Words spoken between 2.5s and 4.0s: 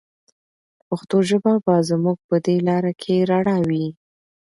لاره کې رڼا وي.